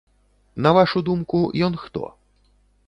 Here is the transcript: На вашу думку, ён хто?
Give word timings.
На 0.67 0.71
вашу 0.79 0.99
думку, 1.11 1.43
ён 1.69 1.73
хто? 1.87 2.11